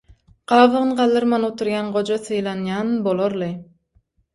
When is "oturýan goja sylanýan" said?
1.51-2.95